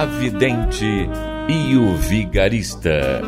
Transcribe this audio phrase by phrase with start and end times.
[0.00, 1.10] A Vidente
[1.46, 3.20] e o Vigarista.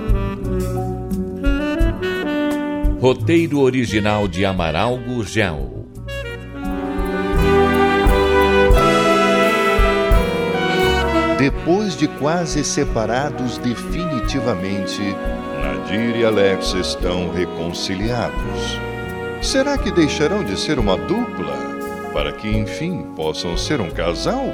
[2.98, 5.86] Roteiro original de Amaral Gurgel.
[11.36, 15.02] Depois de quase separados definitivamente,
[15.60, 18.80] Nadir e Alex estão reconciliados.
[19.42, 21.54] Será que deixarão de ser uma dupla
[22.14, 24.46] para que enfim possam ser um casal?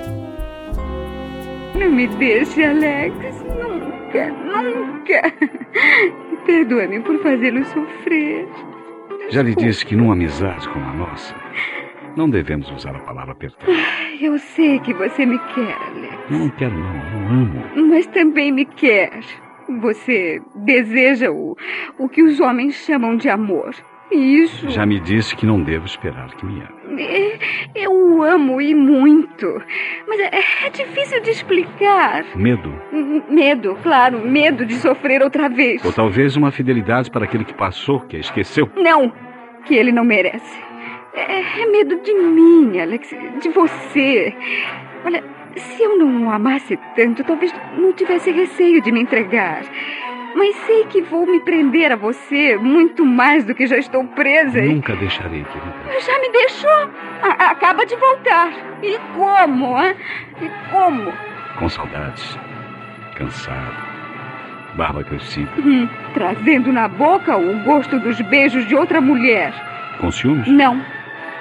[1.78, 3.14] Não me deixe, Alex.
[3.44, 5.32] Nunca, nunca.
[6.44, 8.46] Perdoe-me por fazê-lo sofrer.
[9.30, 11.34] Já lhe disse que numa amizade como a nossa,
[12.16, 13.58] não devemos usar a palavra perdão.
[14.20, 16.30] Eu sei que você me quer, Alex.
[16.30, 16.94] Não quero, não.
[16.94, 17.88] Não amo.
[17.90, 19.20] Mas também me quer.
[19.80, 21.56] Você deseja o,
[21.98, 23.74] o que os homens chamam de amor.
[24.10, 24.70] Isso.
[24.70, 27.02] Já me disse que não devo esperar que me ame.
[27.02, 27.38] É,
[27.74, 29.62] Eu o amo e muito.
[30.06, 30.30] Mas é,
[30.66, 32.24] é difícil de explicar.
[32.34, 32.72] Medo.
[32.92, 35.84] M- Medo, claro, medo de sofrer outra vez.
[35.84, 38.70] Ou talvez uma fidelidade para aquele que passou, que a esqueceu.
[38.76, 39.12] Não,
[39.66, 40.58] que ele não merece.
[41.14, 44.34] É, é medo de mim, Alex, de você.
[45.04, 45.22] Olha,
[45.56, 49.62] se eu não o amasse tanto, talvez não tivesse receio de me entregar.
[50.34, 54.60] Mas sei que vou me prender a você muito mais do que já estou presa.
[54.62, 56.00] Nunca deixarei, querida.
[56.00, 56.90] Já me deixou.
[57.22, 58.52] A- acaba de voltar.
[58.82, 59.94] E como, hein?
[60.40, 61.12] E como?
[61.58, 62.38] Com saudades.
[63.16, 63.88] Cansado.
[64.76, 65.50] Barba crescida.
[65.58, 69.52] Hum, trazendo na boca o gosto dos beijos de outra mulher.
[69.98, 70.46] Com ciúmes?
[70.46, 70.80] Não,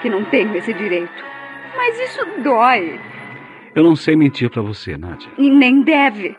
[0.02, 1.24] que não tenho esse direito.
[1.76, 3.00] Mas isso dói.
[3.76, 5.30] Eu não sei mentir para você, Nádia.
[5.38, 6.36] E nem deve.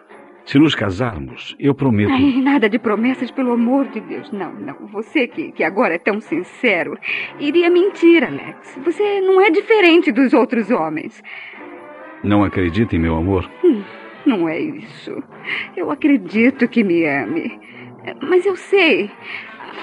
[0.48, 2.10] Se nos casarmos, eu prometo.
[2.10, 4.32] Ai, nada de promessas, pelo amor de Deus.
[4.32, 4.86] Não, não.
[4.86, 6.96] Você que, que agora é tão sincero,
[7.38, 8.78] iria mentir, Alex.
[8.82, 11.22] Você não é diferente dos outros homens.
[12.24, 13.46] Não acredita em meu amor?
[13.62, 13.82] Hum,
[14.24, 15.22] Não é isso.
[15.76, 17.60] Eu acredito que me ame.
[18.22, 19.10] Mas eu sei.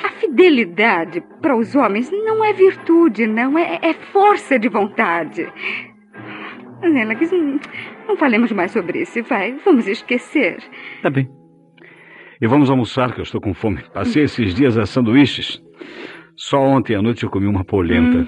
[0.04, 3.56] A fidelidade para os homens não é virtude, não.
[3.56, 5.48] É, é força de vontade.
[6.81, 7.31] Alex,
[8.08, 9.22] não, falemos mais sobre isso.
[9.24, 10.58] Vai, vamos esquecer.
[11.02, 11.30] Tá bem.
[12.42, 13.84] E vamos almoçar, que eu estou com fome.
[13.94, 15.62] Passei esses dias a sanduíches.
[16.36, 18.20] Só ontem à noite eu comi uma polenta.
[18.20, 18.28] Hum.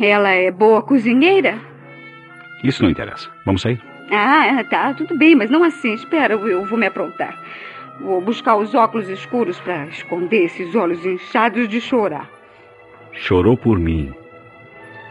[0.00, 1.58] Ela é boa cozinheira?
[2.62, 3.28] Isso não interessa.
[3.44, 3.80] Vamos sair?
[4.10, 5.92] Ah, tá, tudo bem, mas não assim.
[5.92, 7.36] Espera, eu, eu vou me aprontar.
[8.00, 12.30] Vou buscar os óculos escuros para esconder esses olhos inchados de chorar.
[13.12, 14.14] Chorou por mim.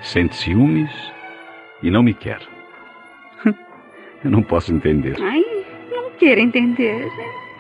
[0.01, 0.89] Sente ciúmes
[1.83, 2.39] e não me quer.
[4.23, 5.15] Eu não posso entender.
[5.21, 5.43] Ai,
[5.91, 7.07] não queira entender.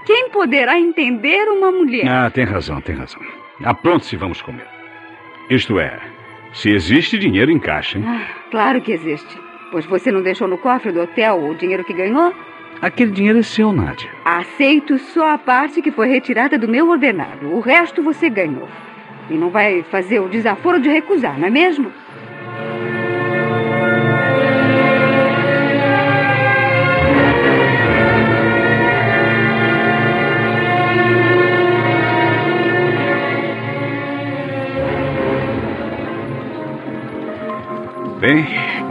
[0.05, 2.07] Quem poderá entender uma mulher?
[2.07, 3.21] Ah, tem razão, tem razão.
[3.63, 4.65] Apronte-se, vamos comer.
[5.49, 5.99] Isto é,
[6.53, 8.05] se existe dinheiro em caixa, hein?
[8.07, 9.37] Ah, claro que existe.
[9.71, 12.33] Pois você não deixou no cofre do hotel o dinheiro que ganhou?
[12.81, 14.09] Aquele dinheiro é seu, Nádia.
[14.23, 17.47] Aceito só a parte que foi retirada do meu ordenado.
[17.47, 18.67] O resto você ganhou.
[19.29, 21.91] E não vai fazer o desaforo de recusar, não é mesmo?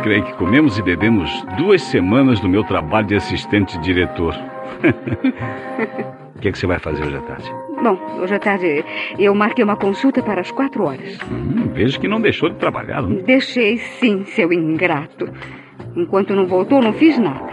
[0.06, 4.36] Creio que comemos e bebemos duas semanas do meu trabalho de assistente diretor.
[6.36, 7.50] O que, é que você vai fazer hoje à tarde?
[7.82, 8.84] Bom, hoje à tarde
[9.18, 11.18] eu marquei uma consulta para as quatro horas.
[11.32, 13.00] Hum, vejo que não deixou de trabalhar.
[13.00, 13.22] Não?
[13.22, 15.30] Deixei sim, seu ingrato.
[15.96, 17.50] Enquanto não voltou, não fiz nada.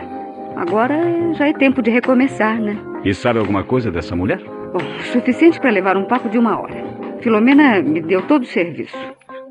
[0.58, 2.78] Agora já é tempo de recomeçar, né?
[3.06, 4.44] E sabe alguma coisa dessa mulher?
[4.74, 4.82] Bom,
[5.14, 6.84] suficiente para levar um papo de uma hora.
[7.22, 8.98] Filomena me deu todo o serviço.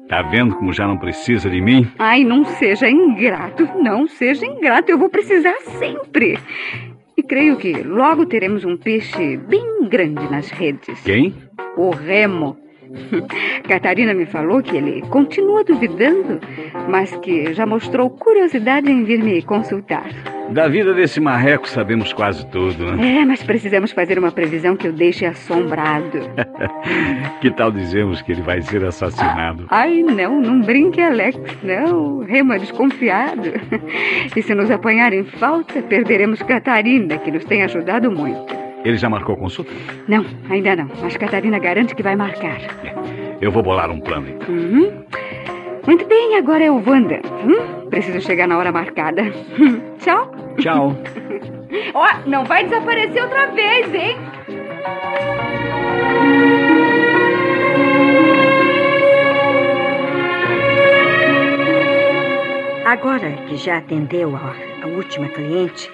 [0.09, 1.87] Tá vendo como já não precisa de mim?
[1.99, 3.69] Ai, não seja ingrato.
[3.81, 4.91] Não seja ingrato.
[4.91, 6.39] Eu vou precisar sempre.
[7.17, 11.01] E creio que logo teremos um peixe bem grande nas redes.
[11.03, 11.35] Quem?
[11.77, 12.57] O Remo.
[13.67, 16.41] Catarina me falou que ele continua duvidando,
[16.89, 20.11] mas que já mostrou curiosidade em vir me consultar.
[20.53, 23.21] Da vida desse marreco sabemos quase tudo, né?
[23.21, 26.21] É, mas precisamos fazer uma previsão que o deixe assombrado.
[27.41, 29.67] que tal dizemos que ele vai ser assassinado?
[29.71, 31.39] Ai, não, não brinque, Alex.
[31.63, 33.53] Não, Rema desconfiado.
[34.37, 38.55] E se nos apanhar em falta, perderemos Catarina, que nos tem ajudado muito.
[38.85, 39.73] Ele já marcou consulta?
[40.07, 40.89] Não, ainda não.
[41.01, 42.59] Mas Catarina garante que vai marcar.
[43.41, 44.55] Eu vou bolar um plano, então.
[44.55, 45.03] Uhum.
[45.87, 47.29] Muito bem, agora eu vou andando.
[47.45, 47.89] Hum?
[47.91, 49.23] Preciso chegar na hora marcada.
[49.99, 50.31] Tchau.
[50.59, 50.97] Tchau.
[51.95, 54.17] Ó, oh, não vai desaparecer outra vez, hein?
[62.85, 65.91] Agora que já atendeu a, a última cliente,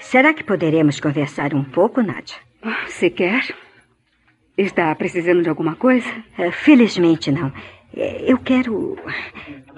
[0.00, 2.36] será que poderemos conversar um pouco, Nádia?
[2.86, 3.54] Você quer?
[4.56, 6.08] Está precisando de alguma coisa?
[6.38, 7.52] Uh, felizmente não.
[7.94, 8.96] Eu quero.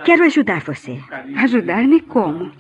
[0.05, 0.99] Quero ajudar você.
[1.37, 2.51] Ajudar-me como?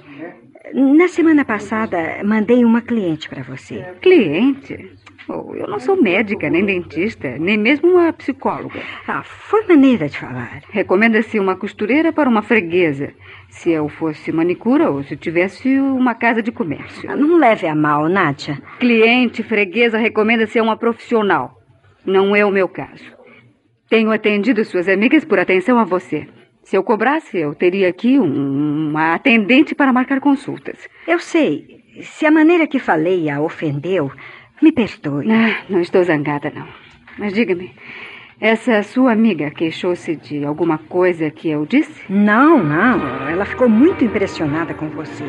[0.74, 3.84] Na semana passada, mandei uma cliente para você.
[4.00, 4.90] Cliente?
[5.28, 8.80] Oh, eu não sou médica, nem dentista, nem mesmo uma psicóloga.
[9.06, 10.62] Ah, foi maneira de falar.
[10.70, 13.12] Recomenda-se uma costureira para uma freguesa.
[13.48, 17.10] Se eu fosse manicura ou se tivesse uma casa de comércio.
[17.10, 18.60] Ah, não leve a mal, Nádia.
[18.80, 21.60] Cliente, freguesa, recomenda-se uma profissional.
[22.04, 23.21] Não é o meu caso.
[23.92, 26.26] Tenho atendido suas amigas por atenção a você.
[26.62, 30.88] Se eu cobrasse, eu teria aqui um, uma atendente para marcar consultas.
[31.06, 31.84] Eu sei.
[32.00, 34.10] Se a maneira que falei a ofendeu,
[34.62, 35.30] me perdoe.
[35.30, 36.66] Ah, não estou zangada, não.
[37.18, 37.70] Mas diga-me,
[38.40, 42.10] essa sua amiga queixou-se de alguma coisa que eu disse?
[42.10, 43.28] Não, não.
[43.28, 45.24] Ela ficou muito impressionada com você.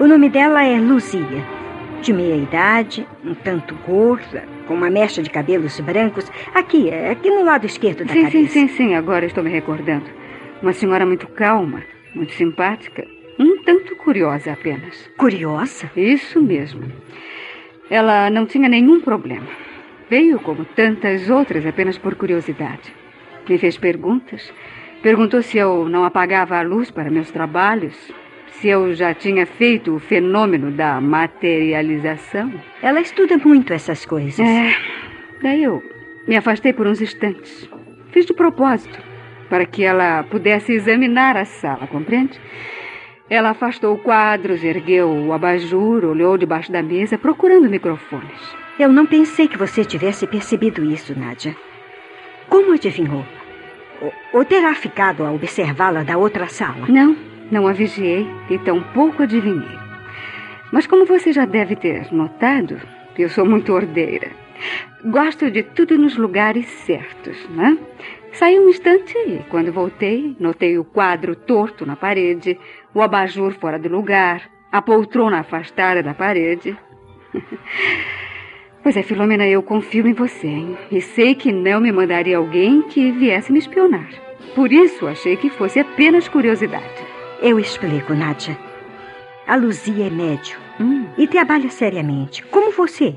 [0.00, 1.51] O nome dela é Luzia
[2.02, 7.44] de meia idade, um tanto gorda, com uma mecha de cabelos brancos, aqui, aqui no
[7.44, 8.52] lado esquerdo da sim, cabeça.
[8.52, 10.06] Sim, sim, sim, agora estou me recordando.
[10.60, 11.82] Uma senhora muito calma,
[12.12, 13.06] muito simpática,
[13.38, 15.08] um tanto curiosa apenas.
[15.16, 15.90] Curiosa?
[15.96, 16.82] Isso mesmo.
[17.88, 19.46] Ela não tinha nenhum problema.
[20.10, 22.92] Veio, como tantas outras, apenas por curiosidade.
[23.48, 24.52] Me fez perguntas.
[25.02, 28.12] Perguntou se eu não apagava a luz para meus trabalhos,
[28.52, 32.52] se eu já tinha feito o fenômeno da materialização.
[32.82, 34.38] Ela estuda muito essas coisas.
[34.38, 34.74] É.
[35.42, 35.82] Daí eu
[36.26, 37.68] me afastei por uns instantes.
[38.12, 38.98] Fiz de propósito,
[39.48, 42.38] para que ela pudesse examinar a sala, compreende?
[43.28, 48.54] Ela afastou quadros, ergueu o abajur, olhou debaixo da mesa, procurando microfones.
[48.78, 51.56] Eu não pensei que você tivesse percebido isso, Nádia.
[52.48, 53.24] Como adivinhou?
[54.32, 56.86] Ou terá ficado a observá-la da outra sala?
[56.88, 57.16] Não,
[57.52, 59.78] não a vigiei e tampouco adivinhei.
[60.72, 62.80] Mas como você já deve ter notado,
[63.18, 64.30] eu sou muito ordeira.
[65.04, 67.76] Gosto de tudo nos lugares certos, né?
[68.32, 72.58] Saí um instante e, quando voltei, notei o quadro torto na parede,
[72.94, 76.74] o abajur fora do lugar, a poltrona afastada da parede.
[78.82, 80.78] pois é, Filomena, eu confio em você, hein?
[80.90, 84.08] E sei que não me mandaria alguém que viesse me espionar.
[84.54, 87.01] Por isso, achei que fosse apenas curiosidade.
[87.42, 88.56] Eu explico, Nádia.
[89.48, 91.06] A Luzia é médio hum.
[91.18, 93.16] e trabalha seriamente, como você.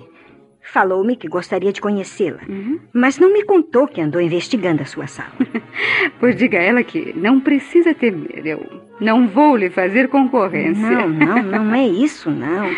[0.63, 2.79] Falou-me que gostaria de conhecê-la, uhum.
[2.91, 5.29] mas não me contou que andou investigando a sua sala.
[6.19, 8.47] pois diga a ela que não precisa temer.
[8.47, 10.89] Eu não vou lhe fazer concorrência.
[10.89, 12.75] Não, não, não é isso, não.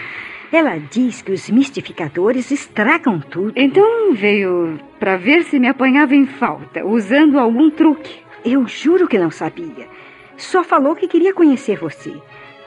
[0.51, 3.53] Ela diz que os mistificadores estragam tudo.
[3.55, 8.19] Então veio para ver se me apanhava em falta, usando algum truque.
[8.43, 9.87] Eu juro que não sabia.
[10.37, 12.13] Só falou que queria conhecer você.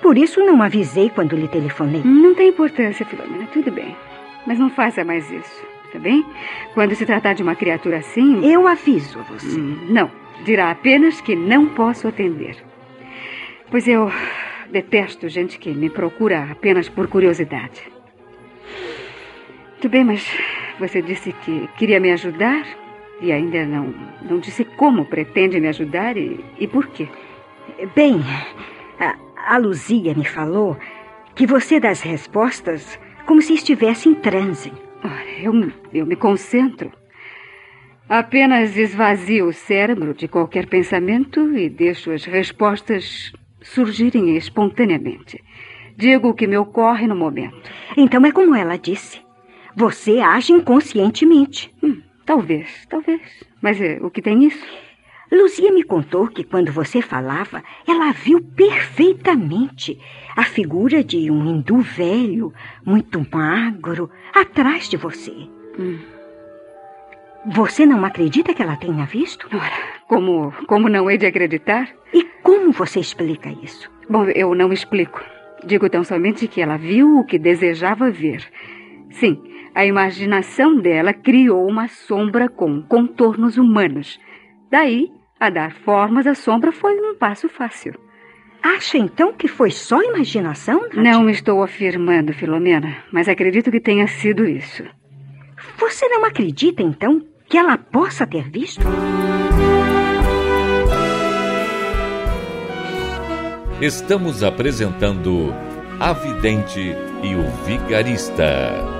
[0.02, 2.02] Por isso não avisei quando lhe telefonei.
[2.04, 3.46] Não tem importância, Filomena.
[3.52, 3.96] Tudo bem.
[4.46, 5.62] Mas não faça mais isso,
[5.92, 6.24] tá bem?
[6.74, 8.44] Quando se tratar de uma criatura assim.
[8.44, 9.60] Eu aviso você.
[9.60, 10.10] Hum, não.
[10.44, 12.56] Dirá apenas que não posso atender.
[13.70, 14.10] Pois eu
[14.70, 17.82] detesto gente que me procura apenas por curiosidade.
[19.72, 20.26] Muito bem, mas
[20.78, 22.66] você disse que queria me ajudar
[23.20, 27.08] e ainda não, não disse como pretende me ajudar e, e por quê.
[27.94, 28.20] Bem,
[28.98, 30.76] a, a Luzia me falou
[31.34, 34.72] que você dá as respostas como se estivesse em transe.
[35.42, 35.52] Eu,
[35.92, 36.92] eu me concentro.
[38.08, 45.42] Apenas esvazio o cérebro de qualquer pensamento e deixo as respostas surgirem espontaneamente.
[45.96, 47.70] Digo o que me ocorre no momento.
[47.96, 49.20] Então é como ela disse.
[49.76, 51.72] Você age inconscientemente.
[51.82, 53.20] Hum, talvez, talvez.
[53.62, 54.66] Mas é, o que tem isso?
[55.30, 59.98] Luzia me contou que quando você falava, ela viu perfeitamente
[60.36, 62.52] a figura de um hindu velho,
[62.84, 65.32] muito magro, atrás de você.
[65.78, 65.98] Hum.
[67.46, 69.48] Você não acredita que ela tenha visto?
[69.52, 71.88] Ora, como, como não hei de acreditar?
[72.12, 73.90] E como você explica isso?
[74.08, 75.24] Bom, eu não explico.
[75.64, 78.44] Digo tão somente que ela viu o que desejava ver.
[79.10, 79.40] Sim,
[79.74, 84.20] a imaginação dela criou uma sombra com contornos humanos.
[84.70, 85.10] Daí,
[85.40, 87.94] a dar formas à sombra foi um passo fácil.
[88.62, 90.86] Acha então que foi só imaginação?
[90.92, 94.84] Não estou afirmando, Filomena, mas acredito que tenha sido isso.
[95.78, 98.82] Você não acredita então que ela possa ter visto?
[103.80, 105.54] Estamos apresentando
[105.98, 108.99] A Vidente e o Vigarista.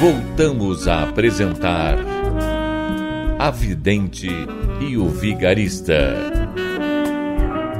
[0.00, 1.96] Voltamos a apresentar
[3.36, 4.28] A Vidente
[4.80, 6.14] e o Vigarista.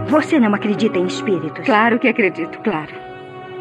[0.08, 1.64] Você não acredita em espíritos?
[1.64, 2.92] Claro que acredito, claro.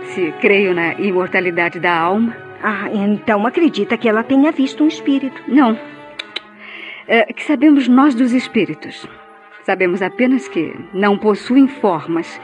[0.06, 2.36] Se creio na imortalidade da alma.
[2.64, 5.40] Ah, então acredita que ela tenha visto um espírito.
[5.48, 5.80] Não.
[7.08, 9.08] É, que sabemos nós dos espíritos?
[9.66, 12.42] Sabemos apenas que não possuem formas.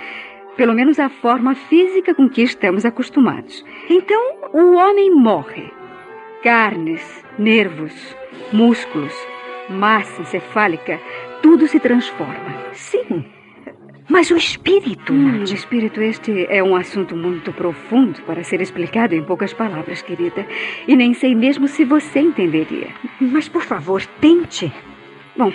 [0.55, 3.65] Pelo menos a forma física com que estamos acostumados.
[3.89, 5.72] Então, o homem morre.
[6.43, 7.93] Carnes, nervos,
[8.51, 9.13] músculos,
[9.69, 11.00] massa encefálica,
[11.41, 12.53] tudo se transforma.
[12.73, 13.25] Sim.
[14.09, 15.53] Mas o espírito, Hum, o Nádia?
[15.55, 20.45] espírito este é um assunto muito profundo para ser explicado em poucas palavras, querida.
[20.85, 22.89] E nem sei mesmo se você entenderia.
[23.21, 24.69] Mas por favor, tente.
[25.38, 25.53] Bom,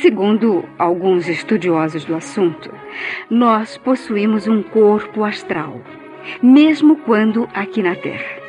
[0.00, 2.72] segundo alguns estudiosos do assunto,
[3.30, 5.80] nós possuímos um corpo astral,
[6.42, 8.39] mesmo quando aqui na Terra.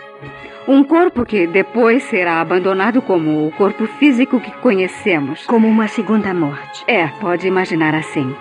[0.67, 5.45] Um corpo que depois será abandonado como o corpo físico que conhecemos.
[5.45, 6.83] Como uma segunda morte.
[6.87, 8.35] É, pode imaginar assim.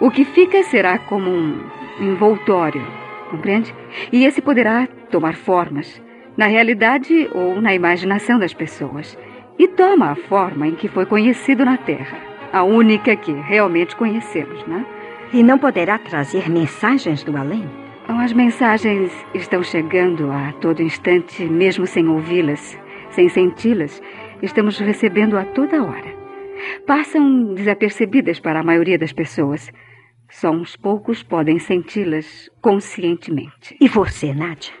[0.00, 1.60] O que fica será como um
[2.00, 2.86] envoltório,
[3.30, 3.74] compreende?
[4.12, 6.00] E esse poderá tomar formas,
[6.36, 9.18] na realidade ou na imaginação das pessoas.
[9.58, 12.16] E toma a forma em que foi conhecido na Terra.
[12.52, 14.86] A única que realmente conhecemos, né?
[15.32, 17.68] E não poderá trazer mensagens do além?
[18.10, 22.76] Bom, As mensagens estão chegando a todo instante, mesmo sem ouvi-las,
[23.10, 24.02] sem senti-las.
[24.42, 26.12] Estamos recebendo a toda hora.
[26.84, 29.70] Passam desapercebidas para a maioria das pessoas.
[30.28, 33.76] Só uns poucos podem senti-las conscientemente.
[33.80, 34.74] E você, Nádia?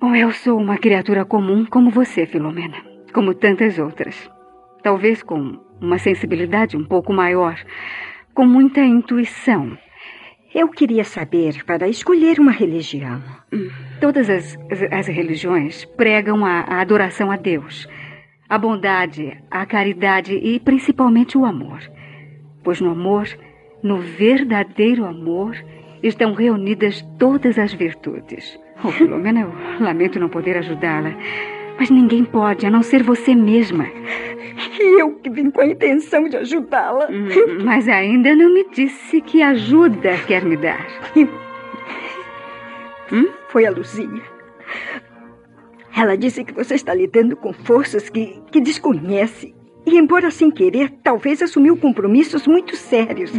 [0.00, 2.76] Bom, eu sou uma criatura comum como você, Filomena.
[3.12, 4.30] Como tantas outras.
[4.80, 7.58] Talvez com uma sensibilidade um pouco maior.
[8.32, 9.76] Com muita intuição.
[10.54, 13.22] Eu queria saber para escolher uma religião.
[14.00, 17.88] Todas as, as, as religiões pregam a, a adoração a Deus,
[18.48, 21.80] a bondade, a caridade e principalmente o amor.
[22.62, 23.26] Pois no amor,
[23.82, 25.56] no verdadeiro amor,
[26.02, 28.58] estão reunidas todas as virtudes.
[28.84, 31.16] Oh, Filomena, eu lamento não poder ajudá-la.
[31.78, 33.86] Mas ninguém pode, a não ser você mesma.
[34.82, 37.08] Eu que vim com a intenção de ajudá-la.
[37.10, 37.28] Hum,
[37.64, 40.86] Mas ainda não me disse que ajuda quer me dar.
[43.48, 44.22] Foi a Luzia.
[45.94, 49.54] Ela disse que você está lidando com forças que, que desconhece.
[49.84, 53.32] E, embora sem querer, talvez assumiu compromissos muito sérios.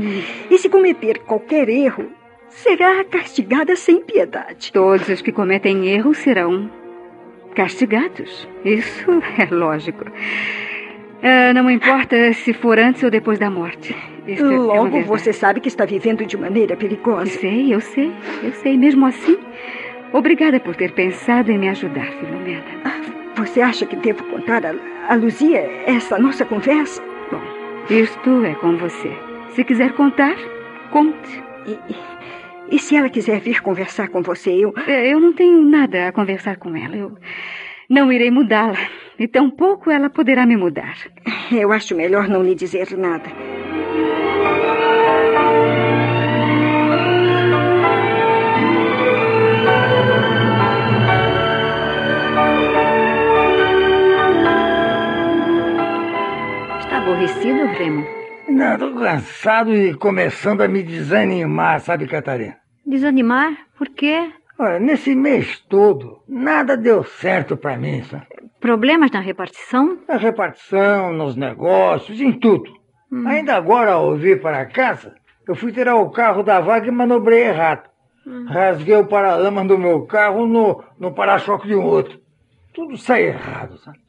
[0.52, 2.12] E se cometer qualquer erro,
[2.50, 4.72] será castigada sem piedade.
[4.72, 6.70] Todos os que cometem erros serão
[7.56, 8.48] castigados.
[8.64, 9.10] Isso
[9.40, 10.06] é lógico.
[11.24, 13.96] Ah, não importa se for antes ou depois da morte.
[14.28, 15.08] Isso é- é Logo, verdade.
[15.08, 17.26] você sabe que está vivendo de maneira Eu perigosa.
[17.32, 18.12] sei, eu sei,
[18.44, 18.78] eu sei.
[18.78, 19.38] Mesmo assim,
[20.12, 22.64] obrigada por ter pensado em me ajudar, Filomena.
[23.36, 24.74] Você acha que devo contar a,
[25.10, 27.02] a Luzia essa nossa conversa?
[27.32, 27.42] Bom,
[27.90, 29.12] isto é com você.
[29.52, 30.36] Se quiser contar,
[30.92, 31.42] conte.
[31.66, 31.78] E,
[32.76, 34.74] e- se ela quiser vir conversar com você, eu.
[34.88, 36.96] Eh, Eu não tenho nada a conversar com ela.
[36.96, 37.18] Eu
[37.90, 38.78] não irei mudá-la.
[39.20, 40.96] E tampouco ela poderá me mudar.
[41.52, 43.30] Eu acho melhor não lhe dizer nada.
[56.80, 58.06] Está aborrecido, Remo?
[58.50, 62.58] Não, tô cansado e começando a me desanimar, sabe, Catarina?
[62.86, 63.54] Desanimar?
[63.78, 64.30] Por quê?
[64.60, 68.28] Olha, nesse mês todo, nada deu certo pra mim, sabe?
[68.64, 69.98] Problemas na repartição?
[70.08, 72.72] Na repartição, nos negócios, em tudo.
[73.28, 75.14] Ainda agora, ao vir para casa,
[75.46, 77.90] Eu fui tirar o carro da vaga e manobrei errado.
[78.26, 78.46] Hum.
[78.48, 82.18] Rasguei o paralama do meu carro no, no para-choque de um outro.
[82.74, 84.00] Tudo sai errado, sabe?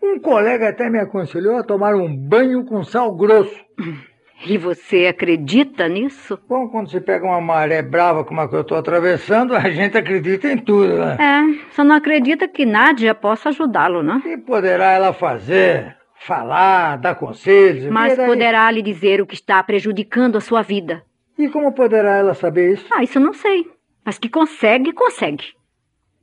[0.00, 3.60] Um colega até me aconselhou a tomar um banho com sal grosso.
[4.44, 6.38] E você acredita nisso?
[6.48, 9.96] Bom, quando você pega uma maré brava como a que eu estou atravessando, a gente
[9.96, 11.16] acredita em tudo, né?
[11.18, 14.16] É, só não acredita que Nádia possa ajudá-lo, né?
[14.16, 15.96] O que poderá ela fazer?
[16.18, 17.86] Falar, dar conselhos?
[17.86, 21.02] Mas poderá lhe dizer o que está prejudicando a sua vida.
[21.38, 22.86] E como poderá ela saber isso?
[22.90, 23.66] Ah, isso eu não sei.
[24.04, 25.44] Mas que consegue, consegue.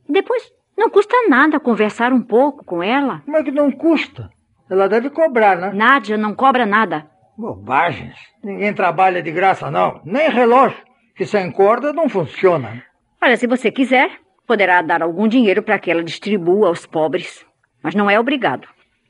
[0.07, 3.21] Depois, não custa nada conversar um pouco com ela.
[3.25, 4.29] Como é que não custa?
[4.69, 5.71] Ela deve cobrar, né?
[5.73, 7.05] Nádia não cobra nada.
[7.37, 8.15] Bobagens.
[8.43, 10.01] Ninguém trabalha de graça, não.
[10.05, 10.77] Nem relógio,
[11.15, 12.83] que sem corda não funciona.
[13.21, 14.11] Olha, se você quiser,
[14.47, 17.45] poderá dar algum dinheiro para que ela distribua aos pobres.
[17.81, 18.67] Mas não é obrigado.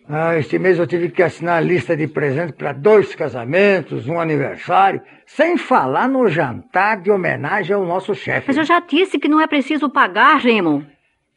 [0.07, 4.19] Ah, este mês eu tive que assinar a lista de presentes para dois casamentos, um
[4.19, 8.47] aniversário, sem falar no jantar de homenagem ao nosso chefe.
[8.47, 10.87] Mas eu já disse que não é preciso pagar, Raymond.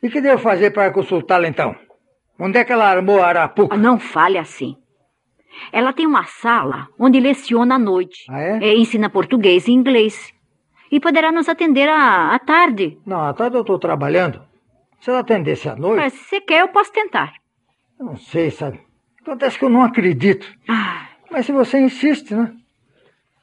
[0.03, 1.77] E que devo fazer para consultá-la então?
[2.39, 3.77] Onde é que ela armou a arapuca?
[3.77, 4.77] Não fale assim.
[5.73, 8.25] Ela tem uma sala onde leciona à noite.
[8.29, 8.59] Ah, é?
[8.69, 10.33] é ensina português e inglês.
[10.91, 12.99] E poderá nos atender à, à tarde.
[13.05, 14.41] Não, à tarde eu estou trabalhando.
[15.01, 15.97] Se ela atendesse à noite.
[15.97, 17.35] Mas se você quer, eu posso tentar.
[17.99, 18.81] Eu não sei, sabe?
[19.21, 20.47] Acontece que eu não acredito.
[20.69, 21.09] Ah.
[21.31, 22.53] Mas se você insiste, né?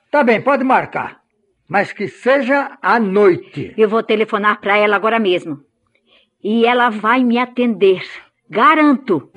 [0.09, 1.21] Tá bem, pode marcar.
[1.67, 3.73] Mas que seja à noite.
[3.77, 5.59] Eu vou telefonar para ela agora mesmo.
[6.43, 8.03] E ela vai me atender.
[8.49, 9.31] Garanto.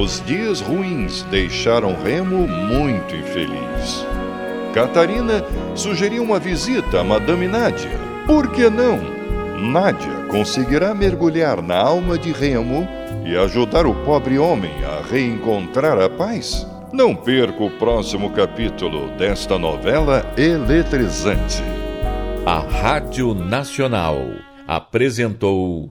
[0.00, 4.06] Os dias ruins deixaram Remo muito infeliz.
[4.72, 7.98] Catarina sugeriu uma visita a Madame Nádia.
[8.24, 8.96] Por que não?
[9.58, 12.86] Nádia conseguirá mergulhar na alma de Remo
[13.26, 16.64] e ajudar o pobre homem a reencontrar a paz?
[16.92, 21.60] Não perca o próximo capítulo desta novela eletrizante.
[22.46, 24.16] A Rádio Nacional
[24.64, 25.90] apresentou.